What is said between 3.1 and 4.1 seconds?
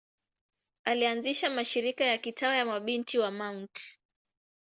wa Mt.